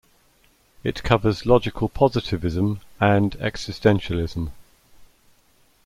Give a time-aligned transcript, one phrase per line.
[0.83, 4.49] It covers Logical positivism and Existentialism.